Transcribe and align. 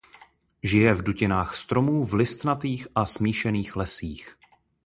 Žije 0.63 0.93
v 0.93 1.03
dutinách 1.03 1.55
stromů 1.55 2.03
v 2.03 2.13
listnatých 2.13 2.87
a 2.95 3.05
smíšených 3.05 3.75
lesích. 3.75 4.35